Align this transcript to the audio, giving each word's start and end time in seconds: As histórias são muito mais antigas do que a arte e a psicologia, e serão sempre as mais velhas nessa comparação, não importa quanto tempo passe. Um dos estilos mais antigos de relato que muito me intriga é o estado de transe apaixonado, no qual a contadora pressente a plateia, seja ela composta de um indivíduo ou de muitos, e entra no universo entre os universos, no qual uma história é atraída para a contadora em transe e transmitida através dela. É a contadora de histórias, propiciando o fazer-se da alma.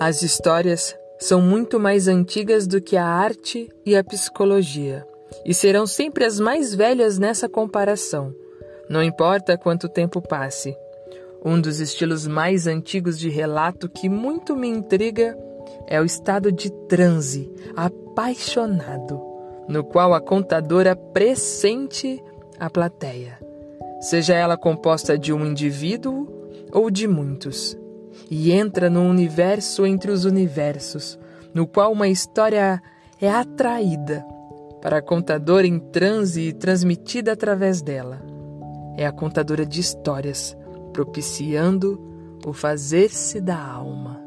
As 0.00 0.22
histórias 0.22 0.96
são 1.18 1.42
muito 1.42 1.78
mais 1.78 2.08
antigas 2.08 2.66
do 2.66 2.80
que 2.80 2.96
a 2.96 3.04
arte 3.04 3.68
e 3.84 3.94
a 3.94 4.02
psicologia, 4.02 5.06
e 5.44 5.52
serão 5.52 5.86
sempre 5.86 6.24
as 6.24 6.40
mais 6.40 6.74
velhas 6.74 7.18
nessa 7.18 7.50
comparação, 7.50 8.34
não 8.88 9.02
importa 9.02 9.58
quanto 9.58 9.90
tempo 9.90 10.22
passe. 10.22 10.74
Um 11.44 11.60
dos 11.60 11.80
estilos 11.80 12.26
mais 12.26 12.66
antigos 12.66 13.18
de 13.18 13.28
relato 13.28 13.90
que 13.90 14.08
muito 14.08 14.56
me 14.56 14.68
intriga 14.68 15.36
é 15.86 16.00
o 16.00 16.04
estado 16.06 16.50
de 16.50 16.72
transe 16.88 17.52
apaixonado, 17.76 19.20
no 19.68 19.84
qual 19.84 20.14
a 20.14 20.20
contadora 20.20 20.96
pressente 20.96 22.24
a 22.58 22.70
plateia, 22.70 23.38
seja 24.00 24.34
ela 24.34 24.56
composta 24.56 25.18
de 25.18 25.30
um 25.30 25.44
indivíduo 25.44 26.26
ou 26.72 26.90
de 26.90 27.06
muitos, 27.06 27.76
e 28.30 28.52
entra 28.52 28.90
no 28.90 29.02
universo 29.02 29.86
entre 29.86 30.10
os 30.10 30.24
universos, 30.24 31.18
no 31.54 31.66
qual 31.66 31.92
uma 31.92 32.08
história 32.08 32.82
é 33.20 33.30
atraída 33.30 34.24
para 34.80 34.98
a 34.98 35.02
contadora 35.02 35.66
em 35.66 35.78
transe 35.78 36.40
e 36.48 36.52
transmitida 36.52 37.32
através 37.32 37.82
dela. 37.82 38.20
É 38.96 39.06
a 39.06 39.12
contadora 39.12 39.64
de 39.64 39.80
histórias, 39.80 40.56
propiciando 40.92 42.00
o 42.46 42.52
fazer-se 42.52 43.40
da 43.40 43.58
alma. 43.58 44.20